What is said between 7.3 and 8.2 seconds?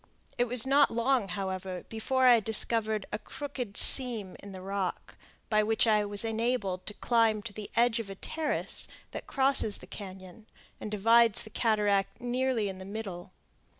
to the edge of a